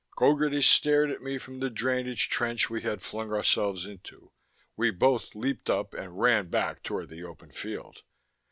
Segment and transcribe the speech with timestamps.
[0.17, 4.31] Gogarty stared at me from the drainage trench we had flung ourselves into.
[4.75, 8.01] We both leaped up and ran back toward the open field.